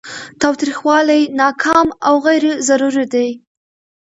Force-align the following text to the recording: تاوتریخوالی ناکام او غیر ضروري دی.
تاوتریخوالی 0.41 1.21
ناکام 1.39 1.87
او 2.07 2.15
غیر 2.25 2.45
ضروري 2.67 3.05
دی. 3.13 3.27